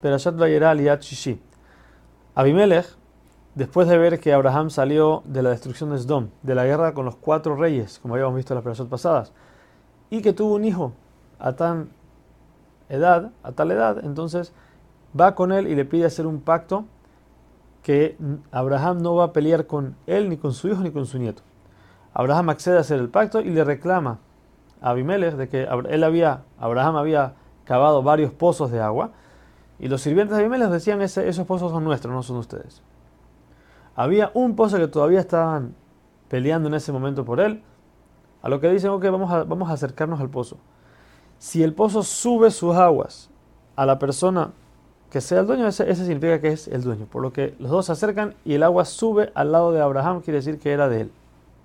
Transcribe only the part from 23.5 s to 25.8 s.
le reclama a Abimelech de que